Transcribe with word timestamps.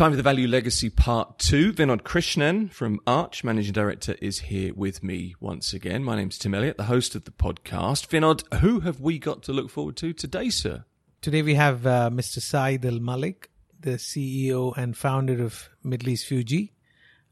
Time 0.00 0.12
for 0.12 0.16
the 0.16 0.22
Value 0.22 0.48
Legacy 0.48 0.88
Part 0.88 1.38
2. 1.40 1.74
Vinod 1.74 2.00
Krishnan 2.00 2.72
from 2.72 3.00
Arch, 3.06 3.44
Managing 3.44 3.74
Director, 3.74 4.16
is 4.22 4.38
here 4.38 4.72
with 4.72 5.02
me 5.02 5.34
once 5.40 5.74
again. 5.74 6.02
My 6.02 6.16
name's 6.16 6.38
Tim 6.38 6.54
Elliott, 6.54 6.78
the 6.78 6.84
host 6.84 7.14
of 7.14 7.24
the 7.24 7.30
podcast. 7.30 8.08
Vinod, 8.08 8.42
who 8.60 8.80
have 8.80 8.98
we 8.98 9.18
got 9.18 9.42
to 9.42 9.52
look 9.52 9.68
forward 9.68 9.98
to 9.98 10.14
today, 10.14 10.48
sir? 10.48 10.86
Today 11.20 11.42
we 11.42 11.52
have 11.52 11.86
uh, 11.86 12.08
Mr. 12.10 12.40
Saeed 12.40 12.86
Al 12.86 12.98
Malik, 12.98 13.50
the 13.78 13.98
CEO 13.98 14.74
and 14.74 14.96
founder 14.96 15.44
of 15.44 15.68
Middle 15.84 16.08
East 16.08 16.26
Fuji, 16.26 16.72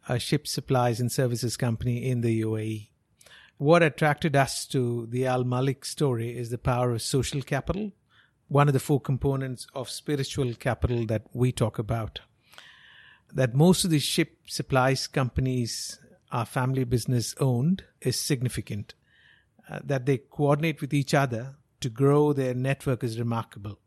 a 0.07 0.19
ship 0.19 0.47
supplies 0.47 1.01
and 1.01 1.11
services 1.11 1.57
company 1.57 2.07
in 2.07 2.21
the 2.21 2.43
UAE. 2.43 2.89
What 3.57 3.83
attracted 3.83 4.37
us 4.37 4.67
to 4.67 5.07
the 5.07 5.25
Al 5.25 5.45
Malik 5.45 5.87
story 5.87 6.37
is 6.37 6.51
the 6.51 6.59
power 6.59 6.91
of 6.91 7.01
social 7.01 7.41
capital, 7.41 7.93
one 8.49 8.69
of 8.69 8.75
the 8.75 8.79
four 8.79 9.01
components 9.01 9.67
of 9.73 9.89
spiritual 9.89 10.53
capital 10.53 11.07
that 11.07 11.23
we 11.33 11.51
talk 11.51 11.79
about 11.79 12.21
that 13.33 13.55
most 13.55 13.85
of 13.85 13.91
the 13.91 13.99
ship 13.99 14.39
supplies 14.47 15.07
companies 15.07 15.99
are 16.31 16.47
family 16.47 16.85
business 16.85 17.35
owned 17.41 17.85
is 18.01 18.21
significant. 18.21 18.95
Uh, 19.71 19.81
that 19.85 20.07
they 20.07 20.17
coordinate 20.17 20.81
with 20.81 20.95
each 20.95 21.13
other 21.13 21.57
to 21.81 21.91
grow 21.91 22.33
their 22.33 22.55
network 22.55 23.05
is 23.05 23.19
remarkable. 23.19 23.79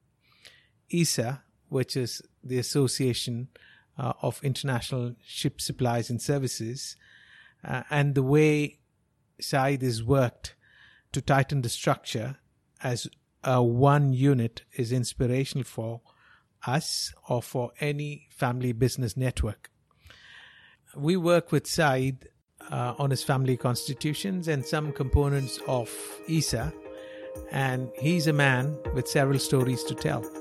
ISSA, 0.89 1.41
which 1.69 1.97
is 1.97 2.21
the 2.43 2.59
Association 2.59 3.47
uh, 3.97 4.13
of 4.21 4.43
International 4.43 5.15
Ship 5.25 5.59
Supplies 5.59 6.09
and 6.09 6.21
Services, 6.21 6.97
uh, 7.63 7.83
and 7.89 8.13
the 8.13 8.23
way 8.23 8.79
Saeed 9.39 9.81
has 9.81 10.03
worked 10.03 10.55
to 11.13 11.21
tighten 11.21 11.61
the 11.61 11.69
structure 11.69 12.37
as 12.83 13.07
a 13.43 13.61
one 13.61 14.13
unit 14.13 14.63
is 14.73 14.91
inspirational 14.91 15.63
for 15.63 16.01
us 16.65 17.13
or 17.27 17.41
for 17.41 17.71
any 17.79 18.27
family 18.29 18.73
business 18.73 19.17
network. 19.17 19.69
We 20.95 21.17
work 21.17 21.51
with 21.51 21.67
Saeed 21.67 22.27
uh, 22.69 22.95
on 22.97 23.09
his 23.09 23.23
family 23.23 23.57
constitutions 23.57 24.47
and 24.47 24.65
some 24.65 24.91
components 24.91 25.59
of 25.67 25.89
ISSA, 26.27 26.73
and 27.51 27.89
he's 27.97 28.27
a 28.27 28.33
man 28.33 28.77
with 28.93 29.07
several 29.07 29.39
stories 29.39 29.83
to 29.85 29.95
tell. 29.95 30.40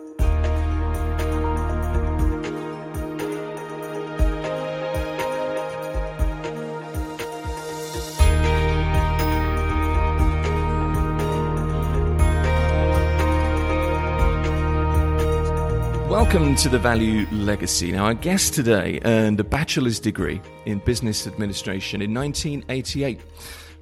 Welcome 16.11 16.56
to 16.56 16.69
the 16.69 16.80
Value 16.80 17.25
Legacy. 17.30 17.92
Now, 17.92 18.06
our 18.06 18.14
guest 18.14 18.53
today 18.53 18.98
earned 19.05 19.39
a 19.39 19.44
bachelor's 19.44 20.00
degree 20.00 20.41
in 20.66 20.80
business 20.80 21.25
administration 21.28 22.03
in 22.03 22.12
1988. 22.12 23.20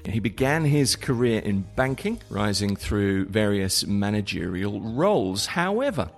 He 0.05 0.21
began 0.21 0.63
his 0.63 0.95
career 0.95 1.41
in 1.41 1.63
banking, 1.75 2.21
rising 2.29 2.77
through 2.77 3.29
various 3.29 3.87
managerial 3.87 4.79
roles. 4.83 5.47
However, 5.47 6.11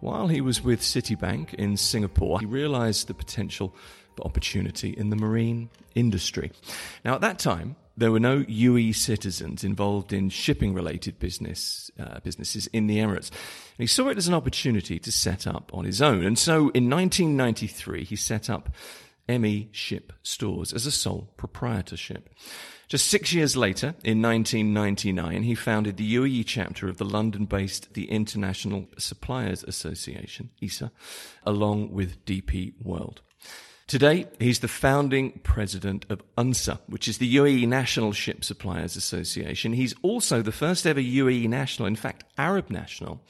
while 0.00 0.28
he 0.28 0.42
was 0.42 0.62
with 0.62 0.82
Citibank 0.82 1.54
in 1.54 1.78
Singapore, 1.78 2.38
he 2.38 2.44
realized 2.44 3.06
the 3.06 3.14
potential 3.14 3.74
for 4.16 4.26
opportunity 4.26 4.90
in 4.90 5.08
the 5.08 5.16
marine 5.16 5.70
industry. 5.94 6.52
Now, 7.02 7.14
at 7.14 7.22
that 7.22 7.38
time, 7.38 7.76
there 7.96 8.10
were 8.10 8.20
no 8.20 8.42
UAE 8.42 8.94
citizens 8.94 9.62
involved 9.62 10.12
in 10.12 10.28
shipping 10.28 10.74
related 10.74 11.18
business 11.18 11.90
uh, 11.98 12.20
businesses 12.20 12.66
in 12.68 12.86
the 12.86 12.98
Emirates. 12.98 13.30
And 13.30 13.78
he 13.78 13.86
saw 13.86 14.08
it 14.08 14.18
as 14.18 14.28
an 14.28 14.34
opportunity 14.34 14.98
to 14.98 15.12
set 15.12 15.46
up 15.46 15.70
on 15.72 15.84
his 15.84 16.02
own. 16.02 16.24
And 16.24 16.38
so 16.38 16.70
in 16.70 16.90
1993, 16.90 18.04
he 18.04 18.16
set 18.16 18.50
up 18.50 18.70
ME 19.28 19.68
Ship 19.72 20.12
Stores 20.22 20.72
as 20.72 20.86
a 20.86 20.90
sole 20.90 21.32
proprietorship. 21.36 22.28
Just 22.88 23.06
six 23.06 23.32
years 23.32 23.56
later, 23.56 23.94
in 24.04 24.20
1999, 24.20 25.42
he 25.44 25.54
founded 25.54 25.96
the 25.96 26.14
UAE 26.14 26.44
chapter 26.46 26.88
of 26.88 26.98
the 26.98 27.04
London 27.04 27.46
based 27.46 27.94
the 27.94 28.10
International 28.10 28.86
Suppliers 28.98 29.64
Association, 29.64 30.50
ISSA, 30.60 30.92
along 31.44 31.92
with 31.92 32.24
DP 32.26 32.74
World. 32.82 33.22
Today, 33.86 34.26
he's 34.40 34.60
the 34.60 34.68
founding 34.68 35.40
president 35.42 36.06
of 36.08 36.22
UNSA, 36.38 36.80
which 36.86 37.06
is 37.06 37.18
the 37.18 37.36
UAE 37.36 37.68
National 37.68 38.12
Ship 38.12 38.42
Suppliers 38.42 38.96
Association. 38.96 39.74
He's 39.74 39.94
also 40.00 40.40
the 40.40 40.52
first 40.52 40.86
ever 40.86 41.00
UAE 41.00 41.48
national, 41.48 41.86
in 41.86 41.96
fact, 41.96 42.24
Arab 42.38 42.70
national, 42.70 43.20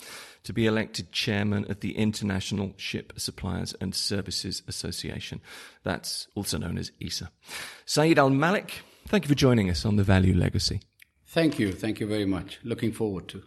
to 0.45 0.53
be 0.53 0.67
elected 0.67 1.11
chairman 1.11 1.69
of 1.69 1.81
the 1.81 1.97
International 1.97 2.73
Ship 2.77 3.13
Suppliers 3.17 3.75
and 3.81 3.97
Services 3.97 4.63
Association. 4.69 5.41
That's 5.83 6.29
also 6.37 6.59
known 6.59 6.79
as 6.79 6.93
ISSA. 7.01 7.33
Saeed 7.85 8.19
Al 8.19 8.31
Malik, 8.31 8.83
thank 9.09 9.25
you 9.25 9.29
for 9.29 9.35
joining 9.35 9.69
us 9.71 9.85
on 9.85 9.97
the 9.97 10.05
Value 10.05 10.37
Legacy. 10.37 10.81
Thank 11.27 11.59
you. 11.59 11.73
Thank 11.73 11.99
you 11.99 12.07
very 12.07 12.27
much. 12.27 12.61
Looking 12.63 12.93
forward 12.93 13.27
to. 13.29 13.43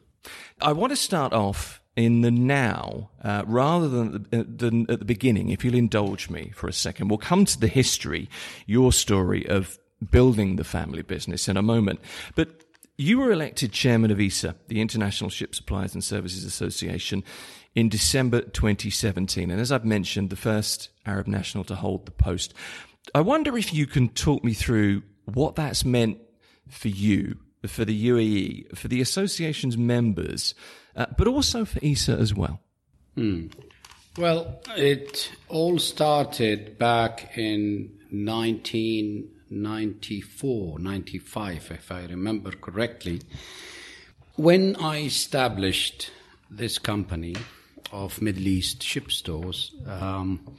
I 0.60 0.74
want 0.74 0.92
to 0.92 0.98
start 0.98 1.32
off 1.32 1.82
in 1.98 2.22
the 2.22 2.32
now 2.32 3.10
uh, 3.24 3.44
rather 3.48 3.90
than, 3.90 4.28
uh, 4.32 4.44
than 4.48 4.90
at 4.90 5.00
the 5.00 5.06
beginning, 5.06 5.50
if 5.50 5.66
you'll 5.66 5.76
indulge 5.76 6.30
me 6.30 6.52
for 6.56 6.68
a 6.68 6.74
second. 6.74 7.10
We'll 7.10 7.18
come 7.18 7.44
to 7.44 7.60
the 7.60 7.68
history, 7.68 8.30
your 8.68 8.94
story 8.94 9.46
of 9.50 9.78
building 10.12 10.56
the 10.56 10.64
family 10.64 11.02
business 11.02 11.50
in 11.50 11.58
a 11.58 11.64
moment. 11.64 12.00
But 12.36 12.64
you 13.00 13.18
were 13.18 13.32
elected 13.32 13.72
chairman 13.72 14.12
of 14.12 14.22
ISSA, 14.22 14.56
the 14.68 14.80
International 14.80 15.32
Ship 15.32 15.54
Suppliers 15.54 15.96
and 15.96 16.04
Services 16.04 16.46
Association, 16.46 17.24
in 17.74 17.90
December 17.90 18.42
2017. 18.42 19.50
And 19.50 19.60
as 19.60 19.72
I've 19.72 19.86
mentioned, 19.86 20.30
the 20.30 20.36
first 20.36 20.90
Arab 21.06 21.28
national 21.28 21.64
to 21.66 21.76
hold 21.76 22.06
the 22.06 22.12
post. 22.12 22.54
I 23.16 23.22
wonder 23.22 23.58
if 23.58 23.74
you 23.74 23.88
can 23.88 24.10
talk 24.10 24.44
me 24.44 24.54
through 24.54 25.02
what 25.26 25.56
that's 25.56 25.84
meant 25.84 26.20
for 26.70 26.90
you, 26.90 27.38
for 27.66 27.84
the 27.86 28.10
UAE, 28.10 28.78
for 28.78 28.88
the 28.88 29.02
association's 29.02 29.76
members, 29.78 30.54
uh, 30.96 31.08
but 31.18 31.28
also 31.28 31.66
for 31.66 31.80
ISSA 31.82 32.14
as 32.14 32.34
well. 32.34 32.62
Hmm. 33.16 33.48
Well, 34.18 34.62
it 34.76 35.32
all 35.48 35.80
started 35.80 36.78
back 36.78 37.38
in 37.38 37.92
1994, 38.10 40.80
95, 40.80 41.72
if 41.72 41.92
I 41.92 42.06
remember 42.06 42.52
correctly, 42.52 43.22
when 44.36 44.76
I 44.78 45.02
established 45.02 46.12
this 46.50 46.80
company 46.80 47.36
of 47.92 48.22
Middle 48.22 48.48
East 48.48 48.84
ship 48.84 49.12
stores. 49.12 49.74
Um, 49.86 50.58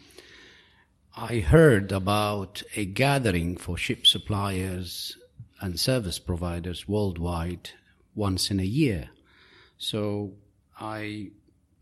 I 1.16 1.40
heard 1.40 1.92
about 1.92 2.62
a 2.76 2.84
gathering 2.84 3.56
for 3.56 3.76
ship 3.76 4.06
suppliers 4.06 5.16
and 5.60 5.78
service 5.78 6.18
providers 6.18 6.88
worldwide 6.88 7.70
once 8.14 8.50
in 8.50 8.60
a 8.60 8.64
year. 8.64 9.10
So 9.76 10.32
I 10.78 11.30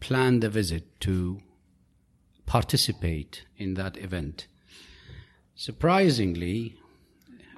planned 0.01 0.45
a 0.45 0.49
visit 0.49 1.01
to 1.01 1.41
participate 2.47 3.45
in 3.57 3.75
that 3.75 3.97
event. 3.99 4.47
Surprisingly, 5.55 6.77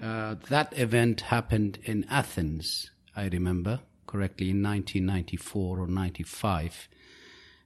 uh, 0.01 0.37
that 0.49 0.77
event 0.79 1.23
happened 1.23 1.79
in 1.83 2.07
Athens, 2.09 2.91
I 3.17 3.29
remember 3.29 3.81
correctly, 4.07 4.51
in 4.51 4.63
1994 4.63 5.81
or 5.81 5.87
95. 5.87 6.89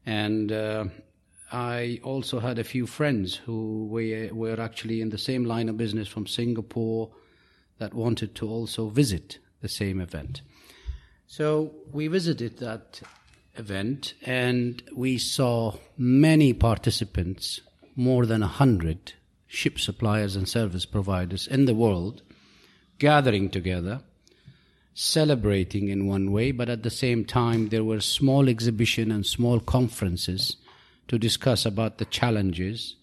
And 0.04 0.50
uh, 0.50 0.86
I 1.52 2.00
also 2.02 2.40
had 2.40 2.58
a 2.58 2.64
few 2.64 2.86
friends 2.86 3.36
who 3.36 3.86
were, 3.86 4.30
were 4.32 4.60
actually 4.60 5.00
in 5.00 5.10
the 5.10 5.18
same 5.18 5.44
line 5.44 5.68
of 5.68 5.76
business 5.76 6.08
from 6.08 6.26
Singapore 6.26 7.10
that 7.82 7.94
wanted 7.94 8.32
to 8.36 8.48
also 8.48 8.86
visit 8.86 9.38
the 9.60 9.68
same 9.68 10.00
event. 10.00 10.40
So 11.26 11.74
we 11.90 12.06
visited 12.06 12.58
that 12.58 13.02
event 13.56 14.14
and 14.22 14.80
we 14.94 15.18
saw 15.18 15.74
many 15.98 16.52
participants, 16.52 17.60
more 17.96 18.24
than 18.24 18.40
a 18.40 18.54
hundred 18.62 19.14
ship 19.48 19.80
suppliers 19.80 20.36
and 20.36 20.48
service 20.48 20.86
providers 20.86 21.48
in 21.48 21.64
the 21.64 21.74
world 21.74 22.22
gathering 23.00 23.50
together, 23.50 24.00
celebrating 24.94 25.88
in 25.88 26.06
one 26.06 26.30
way, 26.30 26.52
but 26.52 26.68
at 26.68 26.84
the 26.84 26.98
same 27.04 27.24
time 27.24 27.70
there 27.70 27.82
were 27.82 28.00
small 28.00 28.48
exhibition 28.48 29.10
and 29.10 29.26
small 29.26 29.58
conferences 29.58 30.56
to 31.08 31.18
discuss 31.18 31.66
about 31.66 31.98
the 31.98 32.04
challenges 32.04 32.94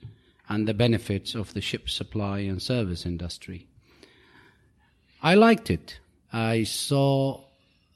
and 0.48 0.66
the 0.66 0.74
benefits 0.74 1.36
of 1.36 1.54
the 1.54 1.60
ship 1.60 1.90
supply 1.90 2.40
and 2.40 2.62
service 2.62 3.06
industry. 3.06 3.69
I 5.22 5.36
liked 5.36 5.70
it. 5.70 6.00
I 6.32 6.64
saw 6.64 7.42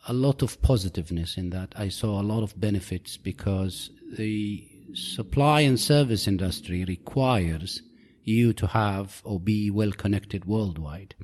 a 0.08 0.14
lot 0.14 0.42
of 0.42 0.62
positiveness 0.62 1.38
in 1.38 1.52
that. 1.52 1.74
I 1.76 1.88
saw 1.90 2.20
a 2.20 2.24
lot 2.24 2.44
of 2.44 2.60
benefits 2.60 3.16
because 3.16 3.92
the 4.18 4.68
supply 4.94 5.62
and 5.62 5.80
service 5.80 6.28
industry 6.28 6.84
requires 6.84 7.82
you 8.24 8.54
to 8.54 8.68
have 8.68 9.22
or 9.24 9.40
be 9.40 9.70
well 9.72 9.92
connected 9.92 10.46
worldwide. 10.46 11.16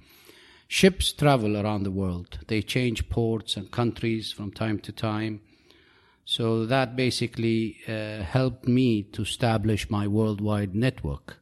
Ships 0.70 1.12
travel 1.12 1.58
around 1.58 1.84
the 1.84 1.92
world. 1.92 2.40
They 2.48 2.62
change 2.62 3.10
ports 3.10 3.58
and 3.58 3.72
countries 3.72 4.32
from 4.32 4.52
time 4.52 4.80
to 4.80 4.92
time. 4.92 5.42
So 6.24 6.66
that 6.68 6.96
basically 6.96 7.78
uh, 7.88 8.22
helped 8.22 8.68
me 8.68 9.04
to 9.04 9.24
establish 9.24 9.90
my 9.90 10.08
worldwide 10.08 10.76
network. 10.76 11.39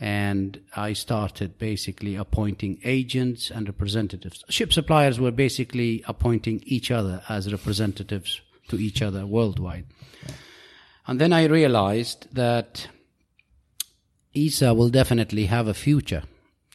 And 0.00 0.60
I 0.74 0.92
started 0.92 1.58
basically 1.58 2.16
appointing 2.16 2.80
agents 2.84 3.50
and 3.50 3.66
representatives. 3.66 4.44
Ship 4.48 4.72
suppliers 4.72 5.20
were 5.20 5.30
basically 5.30 6.02
appointing 6.06 6.62
each 6.66 6.90
other 6.90 7.22
as 7.28 7.50
representatives 7.50 8.40
to 8.68 8.76
each 8.76 9.02
other 9.02 9.24
worldwide. 9.24 9.86
And 11.06 11.20
then 11.20 11.32
I 11.32 11.44
realized 11.44 12.26
that 12.34 12.88
ISSA 14.34 14.74
will 14.74 14.88
definitely 14.88 15.46
have 15.46 15.68
a 15.68 15.74
future. 15.74 16.24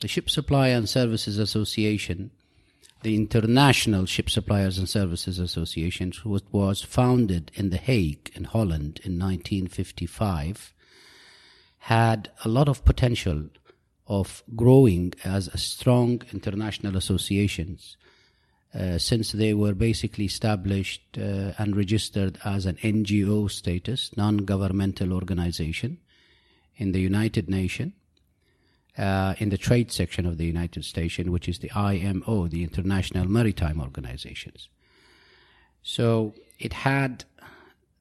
The 0.02 0.08
Ship 0.08 0.30
Supplier 0.30 0.76
and 0.76 0.88
Services 0.88 1.38
Association 1.38 2.32
the 3.02 3.16
International 3.16 4.06
Ship 4.06 4.30
Suppliers 4.30 4.78
and 4.78 4.90
Services 4.90 5.40
Association, 5.40 6.12
was 6.26 6.82
founded 6.82 7.52
in 7.56 7.70
The 7.70 7.78
Hague 7.78 8.32
in 8.36 8.44
Holland 8.46 9.00
in 9.04 9.18
1955, 9.18 10.74
had 11.80 12.30
a 12.44 12.50
lot 12.50 12.68
of 12.68 12.84
potential 12.86 13.46
of 14.08 14.44
growing 14.56 15.14
as 15.24 15.48
a 15.48 15.58
strong 15.58 16.22
international 16.34 16.98
associations 16.98 17.98
uh, 18.74 18.98
since 18.98 19.32
they 19.32 19.54
were 19.54 19.74
basically 19.74 20.26
established 20.26 21.02
uh, 21.18 21.54
and 21.58 21.76
registered 21.76 22.38
as 22.46 22.66
an 22.66 22.76
NGO 22.78 23.50
status, 23.50 24.16
non-governmental 24.16 25.14
organization 25.14 25.98
in 26.76 26.92
the 26.92 27.00
United 27.00 27.50
Nations 27.50 27.94
uh, 28.98 29.34
in 29.40 29.50
the 29.50 29.58
trade 29.58 29.92
section 29.92 30.26
of 30.26 30.38
the 30.38 30.46
United 30.46 30.86
Stations, 30.86 31.30
which 31.30 31.48
is 31.48 31.60
the 31.60 31.72
IMO, 31.72 32.48
the 32.48 32.64
International 32.64 33.28
Maritime 33.28 33.80
Organizations. 33.82 34.70
So 35.82 36.34
it 36.60 36.74
had 36.74 37.24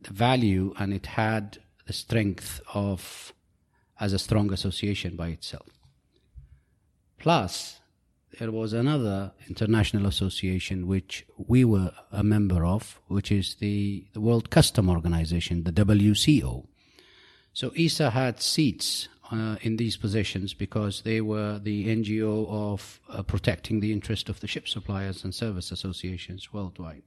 the 0.03 0.13
value 0.13 0.75
and 0.79 0.93
it 0.93 1.07
had 1.07 1.59
the 1.87 1.93
strength 1.93 2.61
of 2.75 3.33
as 4.01 4.13
a 4.13 4.19
strong 4.19 4.53
association 4.53 5.17
by 5.17 5.29
itself. 5.29 5.67
Plus, 7.19 7.81
there 8.39 8.53
was 8.53 8.73
another 8.73 9.33
international 9.49 10.07
association 10.07 10.87
which 10.87 11.27
we 11.37 11.65
were 11.65 11.93
a 12.13 12.23
member 12.23 12.65
of, 12.65 13.01
which 13.09 13.33
is 13.33 13.57
the, 13.57 14.05
the 14.13 14.21
World 14.21 14.51
Custom 14.51 14.89
Organization, 14.89 15.65
the 15.65 15.73
WCO. 15.73 16.67
So 17.53 17.73
ISSA 17.75 18.11
had 18.11 18.41
seats 18.41 19.09
uh, 19.33 19.57
in 19.63 19.77
these 19.77 19.97
positions 19.97 20.55
because 20.55 21.03
they 21.03 21.21
were 21.21 21.59
the 21.59 21.89
NGO 21.89 22.49
of 22.49 23.01
uh, 23.09 23.23
protecting 23.23 23.81
the 23.81 23.93
interest 23.93 24.29
of 24.29 24.41
the 24.41 24.47
ship 24.47 24.69
suppliers 24.69 25.25
and 25.25 25.35
service 25.35 25.73
associations 25.73 26.53
worldwide. 26.53 27.03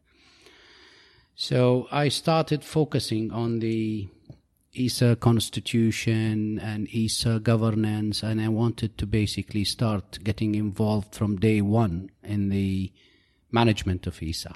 So 1.35 1.87
I 1.91 2.09
started 2.09 2.63
focusing 2.63 3.31
on 3.31 3.59
the 3.59 4.09
ISSA 4.73 5.17
constitution 5.17 6.59
and 6.59 6.87
ISSA 6.93 7.41
governance, 7.41 8.23
and 8.23 8.39
I 8.39 8.47
wanted 8.47 8.97
to 8.97 9.05
basically 9.05 9.65
start 9.65 10.19
getting 10.23 10.55
involved 10.55 11.13
from 11.13 11.37
day 11.37 11.61
one 11.61 12.09
in 12.23 12.49
the 12.49 12.91
management 13.51 14.07
of 14.07 14.21
ISSA. 14.23 14.55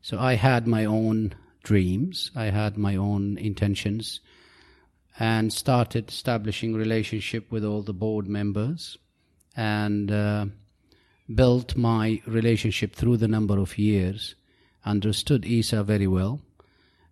So 0.00 0.18
I 0.18 0.34
had 0.34 0.66
my 0.66 0.84
own 0.84 1.34
dreams, 1.62 2.30
I 2.34 2.46
had 2.46 2.78
my 2.78 2.96
own 2.96 3.36
intentions 3.38 4.20
and 5.18 5.52
started 5.52 6.08
establishing 6.08 6.74
relationship 6.74 7.50
with 7.50 7.64
all 7.64 7.82
the 7.82 7.92
board 7.92 8.28
members 8.28 8.98
and 9.56 10.10
uh, 10.10 10.46
built 11.34 11.76
my 11.76 12.22
relationship 12.26 12.94
through 12.94 13.16
the 13.16 13.28
number 13.28 13.58
of 13.58 13.78
years 13.78 14.34
understood 14.84 15.44
ISSA 15.44 15.82
very 15.82 16.06
well 16.06 16.40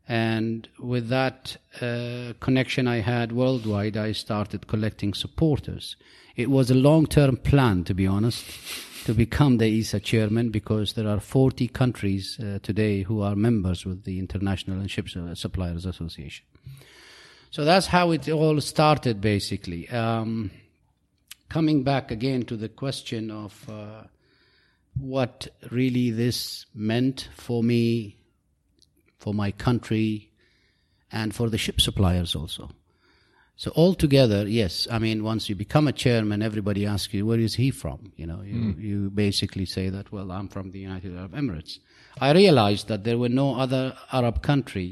and 0.08 0.68
with 0.78 1.08
that 1.08 1.56
uh, 1.80 2.32
connection 2.40 2.86
i 2.86 3.00
had 3.00 3.32
worldwide 3.32 3.96
i 3.96 4.12
started 4.12 4.66
collecting 4.66 5.14
supporters 5.14 5.96
it 6.36 6.50
was 6.50 6.70
a 6.70 6.74
long 6.74 7.06
term 7.06 7.36
plan 7.36 7.84
to 7.84 7.94
be 7.94 8.06
honest 8.06 8.44
to 9.04 9.12
become 9.12 9.58
the 9.58 9.66
ISSA 9.66 10.00
chairman 10.00 10.48
because 10.48 10.94
there 10.94 11.06
are 11.06 11.20
40 11.20 11.68
countries 11.68 12.38
uh, 12.40 12.58
today 12.62 13.02
who 13.02 13.20
are 13.20 13.36
members 13.36 13.84
with 13.84 14.04
the 14.04 14.18
international 14.18 14.86
ship 14.86 15.08
suppliers 15.34 15.84
association 15.84 16.44
so 17.54 17.64
that's 17.64 17.86
how 17.86 18.10
it 18.10 18.28
all 18.28 18.60
started, 18.60 19.20
basically. 19.20 19.88
Um, 19.88 20.50
coming 21.48 21.84
back 21.84 22.10
again 22.10 22.42
to 22.46 22.56
the 22.56 22.68
question 22.68 23.30
of 23.30 23.70
uh, 23.70 24.02
what 24.98 25.46
really 25.70 26.10
this 26.10 26.66
meant 26.74 27.28
for 27.36 27.62
me, 27.62 28.16
for 29.24 29.32
my 29.32 29.50
country, 29.66 30.30
and 31.10 31.34
for 31.34 31.48
the 31.48 31.56
ship 31.56 31.80
suppliers 31.80 32.36
also. 32.36 32.64
So 33.56 33.72
altogether, 33.74 34.46
yes. 34.46 34.86
I 34.90 34.98
mean, 34.98 35.24
once 35.24 35.48
you 35.48 35.54
become 35.54 35.86
a 35.88 35.92
chairman, 35.92 36.42
everybody 36.42 36.84
asks 36.84 37.14
you, 37.14 37.24
"Where 37.24 37.44
is 37.48 37.54
he 37.54 37.70
from?" 37.70 38.12
You 38.16 38.26
know, 38.26 38.42
you, 38.42 38.60
mm. 38.60 38.80
you 38.88 39.10
basically 39.10 39.66
say 39.76 39.86
that, 39.96 40.12
"Well, 40.12 40.30
I'm 40.30 40.48
from 40.48 40.72
the 40.72 40.80
United 40.80 41.16
Arab 41.16 41.32
Emirates." 41.42 41.78
I 42.26 42.32
realized 42.32 42.88
that 42.88 43.04
there 43.04 43.16
were 43.16 43.34
no 43.42 43.48
other 43.64 43.96
Arab 44.12 44.42
country 44.42 44.90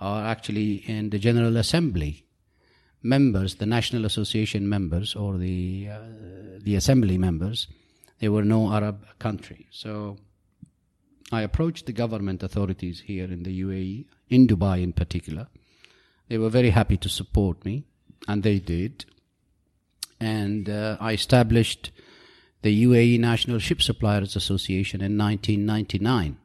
are 0.00 0.24
actually 0.34 0.70
in 0.96 1.10
the 1.10 1.18
General 1.18 1.56
Assembly 1.64 2.24
members, 3.02 3.56
the 3.56 3.70
National 3.76 4.04
Association 4.06 4.68
members 4.76 5.14
or 5.14 5.36
the 5.36 5.88
uh, 5.96 5.98
the 6.68 6.76
Assembly 6.76 7.18
members. 7.18 7.66
There 8.20 8.32
were 8.32 8.46
no 8.56 8.60
Arab 8.78 8.98
country, 9.18 9.66
so 9.82 10.16
I 11.34 11.42
approached 11.42 11.86
the 11.86 11.92
government 11.92 12.42
authorities 12.42 13.02
here 13.06 13.24
in 13.24 13.42
the 13.42 13.62
UAE, 13.62 14.06
in 14.28 14.46
Dubai 14.46 14.82
in 14.82 14.92
particular. 14.92 15.48
They 16.28 16.38
were 16.38 16.48
very 16.48 16.70
happy 16.70 16.96
to 16.98 17.08
support 17.08 17.64
me, 17.64 17.84
and 18.26 18.42
they 18.42 18.58
did. 18.58 19.04
And 20.20 20.68
uh, 20.68 20.96
I 21.00 21.12
established 21.12 21.90
the 22.62 22.84
UAE 22.84 23.20
National 23.20 23.58
Ship 23.58 23.82
Suppliers 23.82 24.36
Association 24.36 25.00
in 25.02 25.18
1999. 25.18 26.38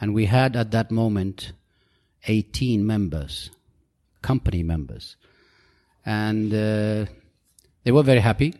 And 0.00 0.14
we 0.14 0.26
had 0.26 0.56
at 0.56 0.70
that 0.72 0.90
moment 0.90 1.52
18 2.26 2.86
members, 2.86 3.50
company 4.22 4.62
members. 4.62 5.16
And 6.04 6.52
uh, 6.52 7.06
they 7.84 7.92
were 7.92 8.02
very 8.02 8.20
happy. 8.20 8.54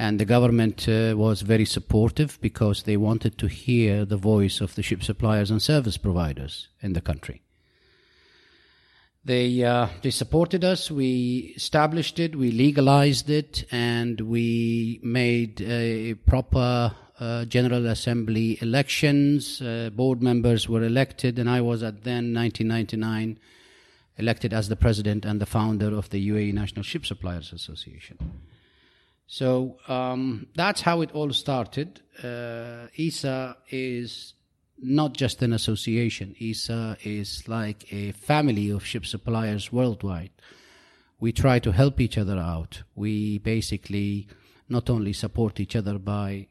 And 0.00 0.18
the 0.18 0.24
government 0.24 0.88
uh, 0.88 1.12
was 1.14 1.42
very 1.42 1.66
supportive 1.66 2.38
because 2.40 2.84
they 2.84 2.96
wanted 2.96 3.36
to 3.36 3.48
hear 3.48 4.06
the 4.06 4.16
voice 4.16 4.62
of 4.62 4.74
the 4.74 4.82
ship 4.82 5.04
suppliers 5.04 5.50
and 5.50 5.60
service 5.60 5.98
providers 5.98 6.68
in 6.80 6.94
the 6.94 7.02
country. 7.02 7.42
They 9.22 9.62
uh, 9.62 9.88
they 10.00 10.08
supported 10.08 10.64
us. 10.64 10.90
We 10.90 11.52
established 11.54 12.18
it. 12.18 12.34
We 12.34 12.50
legalized 12.50 13.28
it, 13.28 13.66
and 13.70 14.18
we 14.22 15.00
made 15.02 15.60
a 15.60 16.14
proper 16.14 16.92
uh, 17.18 17.44
General 17.44 17.86
Assembly 17.86 18.56
elections. 18.62 19.60
Uh, 19.60 19.90
board 19.92 20.22
members 20.22 20.66
were 20.66 20.82
elected, 20.82 21.38
and 21.38 21.50
I 21.50 21.60
was 21.60 21.82
at 21.82 22.04
then 22.04 22.32
1999 22.32 23.38
elected 24.16 24.54
as 24.54 24.70
the 24.70 24.76
president 24.76 25.26
and 25.26 25.42
the 25.42 25.52
founder 25.58 25.94
of 25.94 26.08
the 26.08 26.26
UAE 26.30 26.54
National 26.54 26.84
Ship 26.84 27.04
Suppliers 27.04 27.52
Association. 27.52 28.16
So 29.32 29.76
um, 29.86 30.48
that's 30.56 30.80
how 30.80 31.02
it 31.02 31.12
all 31.12 31.32
started. 31.32 32.00
Uh, 32.20 32.88
ISSA 32.98 33.58
is 33.70 34.34
not 34.76 35.14
just 35.14 35.40
an 35.40 35.52
association. 35.52 36.34
ISSA 36.40 36.96
is 37.04 37.46
like 37.46 37.92
a 37.92 38.10
family 38.10 38.70
of 38.70 38.84
ship 38.84 39.06
suppliers 39.06 39.72
worldwide. 39.72 40.32
We 41.20 41.30
try 41.30 41.60
to 41.60 41.70
help 41.70 42.00
each 42.00 42.18
other 42.18 42.38
out. 42.38 42.82
We 42.96 43.38
basically 43.38 44.26
not 44.68 44.90
only 44.90 45.12
support 45.12 45.60
each 45.60 45.76
other 45.76 46.00
by 46.00 46.48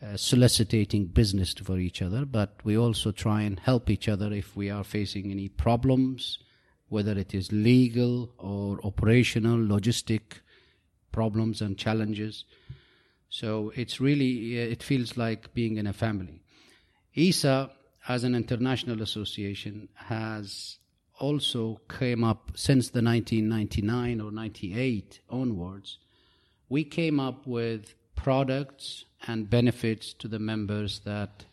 uh, 0.00 0.16
soliciting 0.16 1.06
business 1.06 1.52
for 1.54 1.78
each 1.78 2.00
other, 2.00 2.24
but 2.24 2.60
we 2.62 2.78
also 2.78 3.10
try 3.10 3.42
and 3.42 3.58
help 3.58 3.90
each 3.90 4.08
other 4.08 4.32
if 4.32 4.54
we 4.54 4.70
are 4.70 4.84
facing 4.84 5.32
any 5.32 5.48
problems, 5.48 6.38
whether 6.88 7.18
it 7.18 7.34
is 7.34 7.50
legal 7.50 8.32
or 8.38 8.78
operational, 8.86 9.58
logistic 9.58 10.42
problems 11.12 11.60
and 11.60 11.76
challenges. 11.76 12.44
So 13.28 13.72
it's 13.76 14.00
really, 14.00 14.60
uh, 14.60 14.66
it 14.66 14.82
feels 14.82 15.16
like 15.16 15.54
being 15.54 15.76
in 15.76 15.86
a 15.86 15.92
family. 15.92 16.42
ISSA, 17.14 17.70
as 18.08 18.24
an 18.24 18.34
international 18.34 19.02
association, 19.02 19.88
has 19.94 20.78
also 21.18 21.80
came 21.88 22.24
up 22.24 22.52
since 22.54 22.90
the 22.90 23.02
1999 23.02 24.20
or 24.20 24.32
98 24.32 25.20
onwards. 25.28 25.98
We 26.68 26.84
came 26.84 27.20
up 27.20 27.46
with 27.46 27.94
products 28.16 29.04
and 29.26 29.50
benefits 29.50 30.12
to 30.14 30.28
the 30.28 30.38
members 30.38 31.00
that 31.00 31.44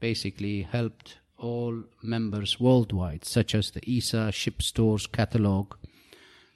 basically 0.00 0.62
helped 0.62 1.18
all 1.36 1.84
members 2.02 2.58
worldwide, 2.60 3.24
such 3.24 3.54
as 3.54 3.70
the 3.70 3.82
ISSA 3.90 4.32
Ship 4.32 4.60
Stores 4.62 5.06
catalog. 5.06 5.74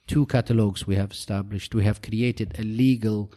Two 0.07 0.27
catalogs 0.27 0.87
we 0.87 0.97
have 0.97 1.13
established. 1.13 1.75
We 1.75 1.85
have 1.85 2.03
created 2.03 2.59
a 2.59 2.63
legal 2.63 3.33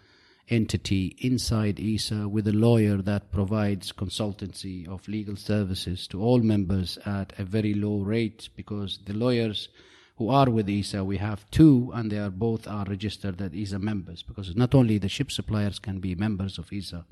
entity 0.50 1.16
inside 1.20 1.80
ISSA 1.80 2.28
with 2.30 2.48
a 2.48 2.54
lawyer 2.54 2.98
that 2.98 3.32
provides 3.32 3.92
consultancy 3.92 4.88
of 4.88 5.08
legal 5.08 5.36
services 5.36 6.08
to 6.08 6.22
all 6.22 6.40
members 6.40 6.98
at 7.06 7.34
a 7.40 7.44
very 7.44 7.74
low 7.74 8.00
rate 8.00 8.50
because 8.56 9.00
the 9.06 9.14
lawyers 9.14 9.70
who 10.18 10.30
are 10.30 10.50
with 10.50 10.70
ISSA, 10.70 11.04
we 11.04 11.18
have 11.18 11.50
two, 11.52 11.92
and 11.94 12.12
they 12.12 12.20
are 12.20 12.30
both 12.30 12.68
are 12.68 12.86
registered 12.86 13.42
as 13.42 13.54
ISSA 13.54 13.80
members 13.80 14.24
because 14.24 14.56
not 14.56 14.74
only 14.74 14.98
the 14.98 15.10
ship 15.10 15.32
suppliers 15.32 15.80
can 15.80 16.00
be 16.00 16.16
members 16.16 16.58
of 16.58 16.72
ISSA, 16.72 17.06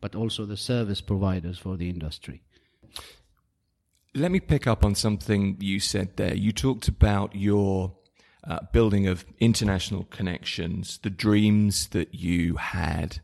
but 0.00 0.14
also 0.14 0.44
the 0.44 0.56
service 0.56 1.00
providers 1.00 1.58
for 1.58 1.76
the 1.76 1.88
industry. 1.88 2.42
Let 4.14 4.30
me 4.30 4.40
pick 4.40 4.66
up 4.66 4.84
on 4.84 4.94
something 4.94 5.56
you 5.60 5.80
said 5.80 6.16
there. 6.16 6.34
You 6.34 6.52
talked 6.52 6.86
about 6.88 7.34
your 7.34 7.96
uh, 8.46 8.60
building 8.72 9.06
of 9.06 9.24
international 9.40 10.04
connections, 10.04 10.98
the 11.02 11.10
dreams 11.10 11.88
that 11.88 12.14
you 12.14 12.56
had, 12.56 13.20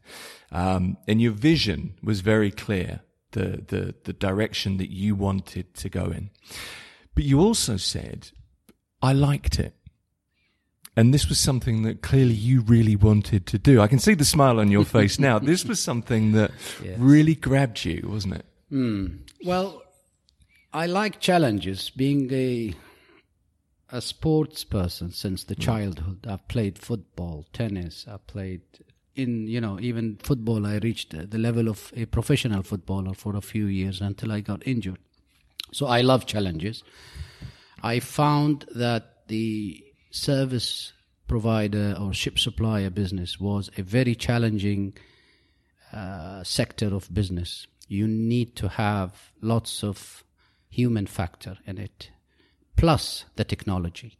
um, 0.52 0.96
and 1.06 1.20
your 1.20 1.32
vision 1.32 1.94
was 2.02 2.20
very 2.20 2.50
clear. 2.50 3.00
The, 3.32 3.62
the 3.68 3.94
the 4.02 4.12
direction 4.12 4.78
that 4.78 4.90
you 4.90 5.14
wanted 5.14 5.74
to 5.74 5.88
go 5.88 6.06
in, 6.06 6.30
but 7.14 7.22
you 7.22 7.38
also 7.38 7.76
said, 7.76 8.30
"I 9.00 9.12
liked 9.12 9.60
it." 9.60 9.74
And 10.96 11.14
this 11.14 11.28
was 11.28 11.38
something 11.38 11.82
that 11.82 12.02
clearly 12.02 12.34
you 12.34 12.62
really 12.62 12.96
wanted 12.96 13.46
to 13.46 13.58
do. 13.58 13.80
I 13.80 13.86
can 13.86 14.00
see 14.00 14.14
the 14.14 14.24
smile 14.24 14.58
on 14.58 14.70
your 14.70 14.84
face 14.84 15.18
now. 15.18 15.38
This 15.50 15.64
was 15.64 15.80
something 15.80 16.32
that 16.32 16.50
yes. 16.82 16.98
really 16.98 17.34
grabbed 17.34 17.84
you, 17.84 18.06
wasn't 18.08 18.34
it? 18.34 18.46
Mm. 18.72 19.20
Well, 19.44 19.82
I 20.72 20.86
like 20.86 21.20
challenges. 21.20 21.90
Being 21.90 22.32
a 22.32 22.74
a 23.92 24.00
sports 24.00 24.64
person 24.64 25.12
since 25.12 25.44
the 25.44 25.56
mm. 25.56 25.60
childhood. 25.60 26.26
I've 26.28 26.46
played 26.48 26.78
football, 26.78 27.46
tennis. 27.52 28.06
I 28.08 28.16
played 28.18 28.62
in 29.16 29.46
you 29.48 29.60
know 29.60 29.78
even 29.80 30.16
football. 30.22 30.66
I 30.66 30.78
reached 30.78 31.30
the 31.30 31.38
level 31.38 31.68
of 31.68 31.92
a 31.96 32.06
professional 32.06 32.62
footballer 32.62 33.14
for 33.14 33.36
a 33.36 33.40
few 33.40 33.66
years 33.66 34.00
until 34.00 34.32
I 34.32 34.40
got 34.40 34.66
injured. 34.66 34.98
So 35.72 35.86
I 35.86 36.00
love 36.00 36.26
challenges. 36.26 36.82
I 37.82 38.00
found 38.00 38.66
that 38.74 39.28
the 39.28 39.84
service 40.10 40.92
provider 41.28 41.96
or 41.98 42.12
ship 42.12 42.38
supplier 42.38 42.90
business 42.90 43.38
was 43.38 43.70
a 43.76 43.82
very 43.82 44.14
challenging 44.14 44.94
uh, 45.92 46.42
sector 46.42 46.92
of 46.94 47.12
business. 47.14 47.66
You 47.86 48.06
need 48.08 48.56
to 48.56 48.68
have 48.68 49.32
lots 49.40 49.84
of 49.84 50.24
human 50.68 51.06
factor 51.06 51.58
in 51.66 51.78
it 51.78 52.10
plus 52.76 53.24
the 53.36 53.44
technology. 53.44 54.18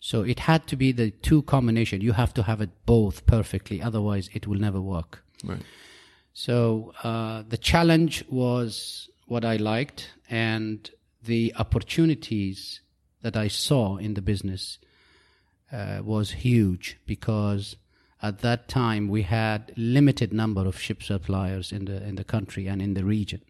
So 0.00 0.22
it 0.22 0.40
had 0.40 0.66
to 0.66 0.76
be 0.76 0.90
the 0.90 1.12
two 1.12 1.42
combination. 1.42 2.00
You 2.00 2.12
have 2.12 2.34
to 2.34 2.42
have 2.42 2.60
it 2.60 2.70
both 2.86 3.24
perfectly, 3.26 3.80
otherwise 3.80 4.28
it 4.32 4.48
will 4.48 4.58
never 4.58 4.80
work. 4.80 5.22
Right. 5.44 5.62
So 6.34 6.92
uh, 7.04 7.44
the 7.48 7.56
challenge 7.56 8.24
was 8.28 9.08
what 9.26 9.44
I 9.44 9.56
liked, 9.56 10.10
and 10.28 10.90
the 11.22 11.54
opportunities 11.56 12.80
that 13.22 13.36
I 13.36 13.48
saw 13.48 13.96
in 13.96 14.14
the 14.14 14.22
business 14.22 14.78
uh, 15.72 16.00
was 16.02 16.32
huge 16.32 16.98
because 17.06 17.76
at 18.20 18.40
that 18.40 18.68
time 18.68 19.08
we 19.08 19.22
had 19.22 19.72
limited 19.76 20.32
number 20.32 20.66
of 20.66 20.78
ship 20.78 21.02
suppliers 21.02 21.72
in 21.72 21.84
the 21.84 22.02
in 22.02 22.16
the 22.16 22.24
country 22.24 22.66
and 22.66 22.82
in 22.82 22.94
the 22.94 23.04
region, 23.04 23.42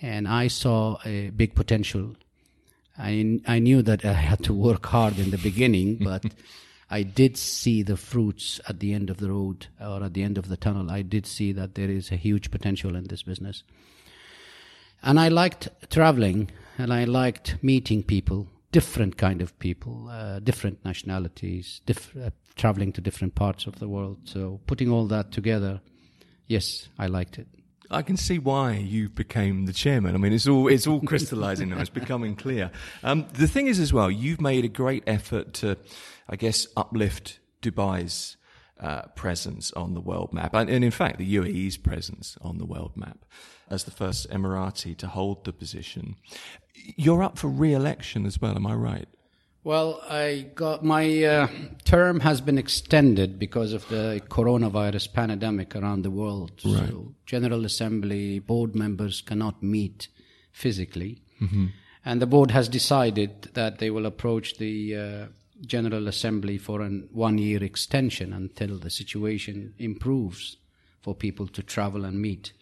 and 0.00 0.28
I 0.28 0.48
saw 0.48 0.98
a 1.04 1.30
big 1.30 1.54
potential 1.54 2.16
I, 2.98 3.40
I 3.46 3.58
knew 3.58 3.82
that 3.82 4.04
I 4.04 4.12
had 4.12 4.42
to 4.44 4.54
work 4.54 4.86
hard 4.86 5.18
in 5.18 5.30
the 5.30 5.38
beginning, 5.38 5.96
but 6.00 6.24
I 6.90 7.02
did 7.02 7.36
see 7.36 7.82
the 7.82 7.96
fruits 7.96 8.60
at 8.68 8.80
the 8.80 8.92
end 8.92 9.08
of 9.08 9.16
the 9.16 9.30
road 9.30 9.68
or 9.80 10.02
at 10.02 10.14
the 10.14 10.22
end 10.22 10.36
of 10.36 10.48
the 10.48 10.58
tunnel. 10.58 10.90
I 10.90 11.02
did 11.02 11.26
see 11.26 11.52
that 11.52 11.74
there 11.74 11.90
is 11.90 12.12
a 12.12 12.16
huge 12.16 12.50
potential 12.50 12.94
in 12.94 13.04
this 13.04 13.22
business. 13.22 13.62
And 15.02 15.18
I 15.18 15.28
liked 15.28 15.68
traveling 15.90 16.50
and 16.78 16.92
I 16.92 17.04
liked 17.04 17.56
meeting 17.62 18.02
people, 18.02 18.46
different 18.72 19.16
kind 19.16 19.40
of 19.40 19.58
people, 19.58 20.08
uh, 20.10 20.40
different 20.40 20.84
nationalities, 20.84 21.80
diff- 21.86 22.16
uh, 22.16 22.30
traveling 22.56 22.92
to 22.92 23.00
different 23.00 23.34
parts 23.34 23.66
of 23.66 23.78
the 23.78 23.88
world. 23.88 24.18
So 24.24 24.60
putting 24.66 24.90
all 24.90 25.06
that 25.06 25.32
together, 25.32 25.80
yes, 26.46 26.88
I 26.98 27.06
liked 27.06 27.38
it. 27.38 27.48
I 27.92 28.02
can 28.02 28.16
see 28.16 28.38
why 28.38 28.72
you 28.72 29.08
became 29.08 29.66
the 29.66 29.72
chairman. 29.72 30.14
I 30.14 30.18
mean, 30.18 30.32
it's 30.32 30.48
all 30.48 30.68
it's 30.68 30.86
all 30.86 31.00
crystallising 31.06 31.70
now. 31.70 31.78
It's 31.78 31.90
becoming 31.90 32.34
clear. 32.34 32.70
Um, 33.02 33.26
the 33.34 33.46
thing 33.46 33.66
is, 33.66 33.78
as 33.78 33.92
well, 33.92 34.10
you've 34.10 34.40
made 34.40 34.64
a 34.64 34.68
great 34.68 35.04
effort 35.06 35.52
to, 35.54 35.76
I 36.28 36.36
guess, 36.36 36.66
uplift 36.76 37.38
Dubai's 37.60 38.36
uh, 38.80 39.02
presence 39.14 39.72
on 39.72 39.94
the 39.94 40.00
world 40.00 40.32
map, 40.32 40.54
and, 40.54 40.68
and, 40.68 40.84
in 40.84 40.90
fact, 40.90 41.18
the 41.18 41.36
UAE's 41.36 41.76
presence 41.76 42.36
on 42.40 42.58
the 42.58 42.66
world 42.66 42.96
map 42.96 43.24
as 43.70 43.84
the 43.84 43.90
first 43.90 44.28
Emirati 44.30 44.96
to 44.96 45.06
hold 45.06 45.44
the 45.44 45.52
position. 45.52 46.16
You're 46.74 47.22
up 47.22 47.38
for 47.38 47.48
re-election 47.48 48.26
as 48.26 48.40
well. 48.40 48.56
Am 48.56 48.66
I 48.66 48.74
right? 48.74 49.08
Well, 49.64 50.02
I 50.08 50.46
got 50.56 50.84
my 50.84 51.22
uh, 51.22 51.48
term 51.84 52.20
has 52.20 52.40
been 52.40 52.58
extended 52.58 53.38
because 53.38 53.72
of 53.72 53.88
the 53.88 54.20
coronavirus 54.28 55.12
pandemic 55.12 55.76
around 55.76 56.02
the 56.02 56.10
world. 56.10 56.50
Right. 56.64 56.88
So, 56.88 57.14
General 57.26 57.64
Assembly 57.64 58.40
board 58.40 58.74
members 58.74 59.20
cannot 59.20 59.62
meet 59.62 60.08
physically, 60.50 61.22
mm-hmm. 61.40 61.66
and 62.04 62.20
the 62.20 62.26
board 62.26 62.50
has 62.50 62.68
decided 62.68 63.50
that 63.54 63.78
they 63.78 63.88
will 63.88 64.04
approach 64.04 64.58
the 64.58 64.96
uh, 64.96 65.26
General 65.64 66.08
Assembly 66.08 66.58
for 66.58 66.82
a 66.82 66.88
one-year 66.88 67.62
extension 67.62 68.32
until 68.32 68.78
the 68.78 68.90
situation 68.90 69.74
improves 69.78 70.56
for 71.02 71.14
people 71.14 71.46
to 71.46 71.62
travel 71.62 72.04
and 72.04 72.20
meet. 72.20 72.52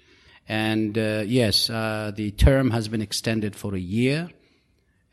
And 0.46 0.98
uh, 0.98 1.22
yes, 1.26 1.70
uh, 1.70 2.12
the 2.14 2.32
term 2.32 2.72
has 2.72 2.88
been 2.88 3.00
extended 3.00 3.56
for 3.56 3.74
a 3.74 3.80
year 3.80 4.28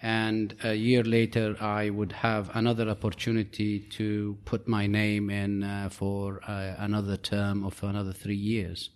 and 0.08 0.56
a 0.64 0.74
year 0.74 1.04
later 1.04 1.58
I 1.60 1.90
would 1.90 2.14
have 2.14 2.50
another 2.56 2.88
opportunity 2.88 3.82
to 3.98 4.38
put 4.46 4.66
my 4.66 4.88
name 4.88 5.30
in 5.30 5.66
uh, 5.66 5.90
for 5.92 6.40
uh, 6.48 6.76
another 6.78 7.18
term 7.18 7.66
of 7.66 7.84
another 7.84 8.14
three 8.14 8.42
years. 8.54 8.90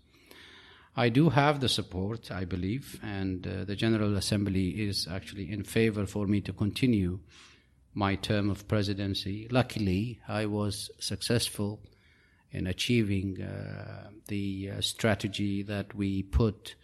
I 0.96 1.10
do 1.10 1.28
have 1.28 1.60
the 1.60 1.68
support, 1.68 2.32
I 2.32 2.46
believe, 2.46 2.98
and 3.04 3.46
uh, 3.46 3.66
the 3.66 3.76
General 3.76 4.16
Assembly 4.16 4.70
is 4.88 5.06
actually 5.06 5.52
in 5.52 5.66
favor 5.66 6.06
for 6.06 6.28
me 6.28 6.40
to 6.42 6.54
continue 6.54 7.20
my 7.94 8.16
term 8.16 8.50
of 8.50 8.70
presidency. 8.70 9.50
Luckily, 9.52 10.22
I 10.30 10.46
was 10.46 10.92
successful 11.00 11.82
in 12.52 12.68
achieving 12.68 13.42
uh, 13.42 14.12
the 14.30 14.72
uh, 14.72 14.82
strategy 14.82 15.62
that 15.64 15.94
we 15.94 16.24
put 16.24 16.76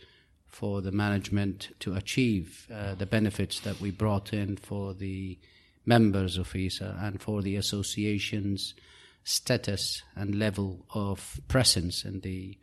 for 0.57 0.81
the 0.81 0.91
management 0.91 1.69
to 1.79 1.93
achieve 1.93 2.67
uh, 2.73 2.95
the 2.95 3.05
benefits 3.05 3.59
that 3.59 3.79
we 3.79 3.91
brought 3.91 4.33
in 4.33 4.57
for 4.57 4.91
the 4.95 5.37
members 5.85 6.35
of 6.35 6.55
ISSA 6.55 6.97
and 6.99 7.21
for 7.21 7.43
the 7.43 7.55
association's 7.55 8.73
status 9.23 10.01
and 10.15 10.33
level 10.33 10.83
of 10.95 11.39
presence 11.47 12.03
in 12.03 12.21
the 12.21 12.57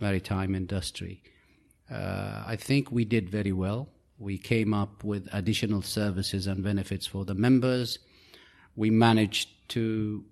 maritime 0.00 0.54
industry. 0.54 1.22
Uh, 1.90 2.42
I 2.46 2.56
think 2.56 2.90
we 2.90 3.04
did 3.04 3.28
very 3.28 3.52
well. 3.52 3.90
We 4.18 4.38
came 4.38 4.72
up 4.72 5.04
with 5.04 5.28
additional 5.30 5.82
services 5.82 6.46
and 6.46 6.64
benefits 6.64 7.06
for 7.06 7.26
the 7.26 7.34
members. 7.34 7.98
We 8.74 8.88
managed 8.88 9.50
to 9.72 10.24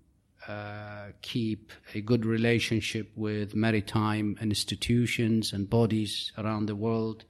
keep 1.22 1.72
a 1.94 2.00
good 2.00 2.24
relationship 2.26 3.10
with 3.16 3.54
maritime 3.54 4.36
institutions 4.40 5.52
and 5.52 5.70
bodies 5.70 6.32
around 6.36 6.66
the 6.66 6.76
world. 6.76 7.24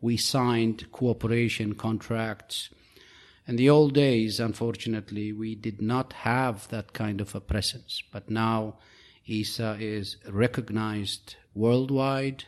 We 0.00 0.16
signed 0.16 0.90
cooperation 0.92 1.74
contracts. 1.74 2.70
In 3.46 3.56
the 3.56 3.70
old 3.70 3.94
days, 3.94 4.38
unfortunately, 4.38 5.32
we 5.32 5.54
did 5.54 5.82
not 5.82 6.12
have 6.12 6.68
that 6.68 6.92
kind 6.92 7.20
of 7.20 7.34
a 7.34 7.40
presence. 7.40 8.02
But 8.12 8.30
now, 8.30 8.76
ISSA 9.26 9.78
is 9.80 10.16
recognized 10.28 11.36
worldwide, 11.54 12.44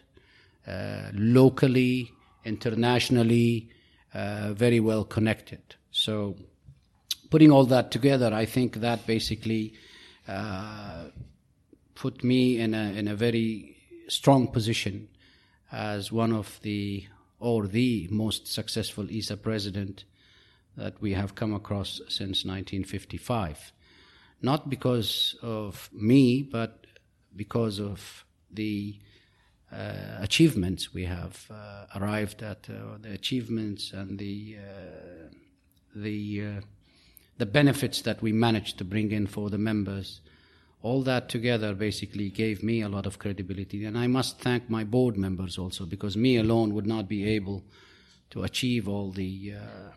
uh, 0.66 1.10
locally, 1.12 2.12
internationally, 2.44 3.68
uh, 4.12 4.52
very 4.54 4.80
well 4.80 5.04
connected. 5.04 5.74
So, 5.90 6.36
putting 7.30 7.50
all 7.50 7.66
that 7.66 7.90
together, 7.90 8.32
I 8.32 8.44
think 8.44 8.76
that 8.76 9.06
basically 9.06 9.74
uh, 10.28 11.04
put 11.94 12.24
me 12.24 12.58
in 12.58 12.74
a 12.74 12.92
in 12.92 13.08
a 13.08 13.14
very 13.14 13.76
strong 14.08 14.48
position 14.48 15.08
as 15.72 16.12
one 16.12 16.32
of 16.32 16.58
the 16.62 17.04
or 17.40 17.66
the 17.66 18.08
most 18.10 18.46
successful 18.46 19.10
ISSA 19.10 19.36
president 19.36 20.04
that 20.76 21.00
we 21.00 21.12
have 21.12 21.34
come 21.34 21.54
across 21.54 22.00
since 22.08 22.44
1955. 22.44 23.72
Not 24.42 24.68
because 24.68 25.36
of 25.42 25.90
me, 25.92 26.42
but 26.42 26.86
because 27.36 27.80
of 27.80 28.24
the 28.50 28.98
uh, 29.72 30.18
achievements 30.20 30.94
we 30.94 31.04
have 31.04 31.46
uh, 31.50 31.86
arrived 31.96 32.42
at, 32.42 32.68
uh, 32.70 32.98
the 33.00 33.12
achievements 33.12 33.92
and 33.92 34.18
the 34.18 34.56
uh, 34.58 35.28
the 35.96 36.44
uh, 36.44 36.60
the 37.38 37.46
benefits 37.46 38.02
that 38.02 38.22
we 38.22 38.32
managed 38.32 38.78
to 38.78 38.84
bring 38.84 39.10
in 39.12 39.26
for 39.26 39.50
the 39.50 39.58
members 39.58 40.20
all 40.84 41.02
that 41.02 41.30
together 41.30 41.74
basically 41.74 42.28
gave 42.28 42.62
me 42.62 42.82
a 42.82 42.90
lot 42.90 43.06
of 43.06 43.18
credibility. 43.18 43.86
And 43.86 43.96
I 43.96 44.06
must 44.06 44.38
thank 44.38 44.68
my 44.68 44.84
board 44.84 45.16
members 45.16 45.56
also, 45.56 45.86
because 45.86 46.14
me 46.14 46.36
alone 46.36 46.74
would 46.74 46.86
not 46.86 47.08
be 47.08 47.26
able 47.26 47.64
to 48.30 48.44
achieve 48.44 48.86
all 48.86 49.10
the 49.10 49.54
uh, 49.56 49.92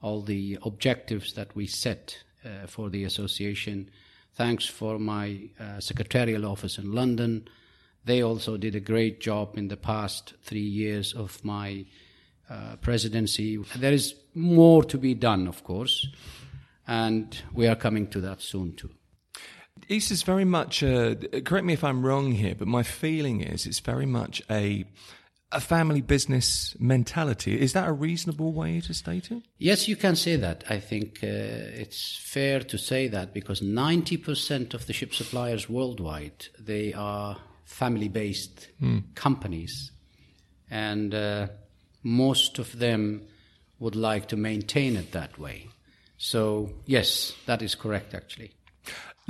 all 0.00 0.22
the 0.22 0.56
objectives 0.62 1.32
that 1.32 1.56
we 1.56 1.66
set 1.66 2.16
uh, 2.44 2.68
for 2.68 2.90
the 2.90 3.02
association. 3.02 3.90
Thanks 4.36 4.66
for 4.66 5.00
my 5.00 5.50
uh, 5.58 5.80
secretarial 5.80 6.46
office 6.46 6.78
in 6.78 6.92
London. 6.92 7.48
They 8.04 8.22
also 8.22 8.56
did 8.56 8.76
a 8.76 8.80
great 8.92 9.20
job 9.20 9.58
in 9.58 9.66
the 9.66 9.76
past 9.76 10.34
three 10.44 10.60
years 10.60 11.12
of 11.12 11.44
my 11.44 11.86
uh, 12.48 12.76
presidency. 12.80 13.58
There 13.76 13.92
is 13.92 14.14
more 14.32 14.84
to 14.84 14.96
be 14.96 15.14
done, 15.14 15.48
of 15.48 15.64
course, 15.64 16.06
and 16.88 17.42
we 17.52 17.68
are 17.68 17.76
coming 17.76 18.08
to 18.08 18.20
that 18.22 18.40
soon 18.40 18.74
too. 18.74 18.90
ISSA 19.88 20.14
is 20.14 20.22
very 20.24 20.44
much, 20.44 20.82
a, 20.82 21.14
correct 21.44 21.64
me 21.64 21.72
if 21.74 21.84
I'm 21.84 22.04
wrong 22.04 22.32
here, 22.32 22.54
but 22.58 22.66
my 22.66 22.82
feeling 22.82 23.42
is 23.42 23.66
it's 23.66 23.78
very 23.78 24.06
much 24.06 24.42
a 24.50 24.84
a 25.50 25.60
family 25.60 26.02
business 26.02 26.76
mentality. 26.78 27.58
Is 27.58 27.72
that 27.72 27.88
a 27.88 27.92
reasonable 27.92 28.52
way 28.52 28.80
to 28.82 28.92
state 28.92 29.30
it? 29.30 29.42
Yes, 29.56 29.88
you 29.88 29.96
can 29.96 30.14
say 30.14 30.36
that. 30.36 30.62
I 30.68 30.78
think 30.78 31.20
uh, 31.22 31.26
it's 31.26 32.18
fair 32.22 32.60
to 32.60 32.76
say 32.76 33.08
that 33.08 33.32
because 33.32 33.62
90% 33.62 34.74
of 34.74 34.86
the 34.86 34.92
ship 34.92 35.14
suppliers 35.14 35.66
worldwide, 35.66 36.48
they 36.58 36.92
are 36.92 37.38
family-based 37.64 38.68
mm. 38.82 39.02
companies. 39.14 39.90
And 40.70 41.14
uh, 41.14 41.46
most 42.02 42.58
of 42.58 42.78
them 42.78 43.22
would 43.78 43.96
like 43.96 44.28
to 44.28 44.36
maintain 44.36 44.96
it 44.96 45.12
that 45.12 45.38
way. 45.38 45.68
So, 46.18 46.70
yes, 46.84 47.32
that 47.46 47.62
is 47.62 47.74
correct, 47.74 48.12
actually. 48.12 48.52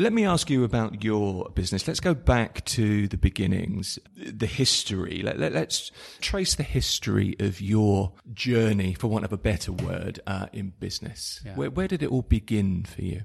Let 0.00 0.12
me 0.12 0.25
ask 0.25 0.49
you 0.49 0.62
about 0.62 1.02
your 1.02 1.50
business. 1.57 1.88
Let's 1.88 1.99
go 1.99 2.14
back 2.14 2.64
to 2.66 3.09
the 3.09 3.16
beginnings, 3.16 3.99
the 4.16 4.47
history. 4.47 5.23
Let, 5.25 5.40
us 5.40 5.52
let, 5.52 5.90
trace 6.21 6.54
the 6.54 6.62
history 6.62 7.35
of 7.40 7.61
your 7.61 8.12
journey, 8.33 8.95
for 8.95 9.09
want 9.09 9.25
of 9.25 9.33
a 9.33 9.37
better 9.37 9.73
word, 9.73 10.21
uh, 10.25 10.47
in 10.52 10.73
business. 10.78 11.40
Yeah. 11.45 11.57
Where, 11.57 11.71
where, 11.71 11.88
did 11.88 12.04
it 12.04 12.11
all 12.11 12.23
begin 12.23 12.85
for 12.85 13.02
you? 13.02 13.23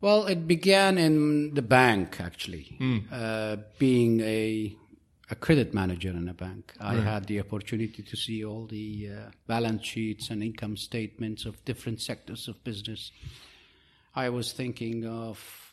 Well, 0.00 0.26
it 0.26 0.46
began 0.46 0.98
in 0.98 1.54
the 1.54 1.62
bank, 1.62 2.20
actually. 2.20 2.76
Mm. 2.80 3.04
Uh, 3.10 3.56
being 3.78 4.20
a, 4.20 4.76
a 5.30 5.34
credit 5.34 5.72
manager 5.72 6.10
in 6.10 6.28
a 6.28 6.34
bank, 6.34 6.74
I 6.80 6.96
right. 6.96 7.02
had 7.02 7.26
the 7.26 7.40
opportunity 7.40 8.02
to 8.02 8.16
see 8.16 8.44
all 8.44 8.66
the 8.66 9.08
uh, 9.10 9.30
balance 9.46 9.84
sheets 9.84 10.30
and 10.30 10.42
income 10.42 10.76
statements 10.76 11.46
of 11.46 11.64
different 11.64 12.00
sectors 12.00 12.46
of 12.48 12.62
business. 12.62 13.10
I 14.14 14.28
was 14.28 14.52
thinking 14.52 15.06
of 15.06 15.64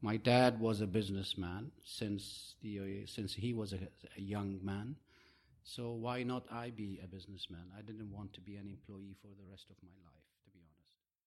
my 0.00 0.16
dad 0.16 0.60
was 0.60 0.80
a 0.80 0.86
businessman 0.86 1.72
since 1.84 2.54
the 2.62 2.78
uh, 2.78 2.82
since 3.06 3.34
he 3.34 3.52
was 3.52 3.72
a, 3.72 3.78
a, 4.16 4.20
young 4.20 4.60
man. 4.62 4.96
So 5.62 5.92
why 5.92 6.22
not 6.22 6.44
I 6.50 6.70
be 6.70 7.00
a 7.02 7.06
businessman? 7.06 7.66
I 7.76 7.82
didn't 7.82 8.12
want 8.12 8.32
to 8.34 8.40
be 8.40 8.56
an 8.56 8.68
employee 8.68 9.16
for 9.20 9.28
the 9.28 9.50
rest 9.50 9.66
of 9.70 9.76
my 9.82 9.90
life. 10.04 10.15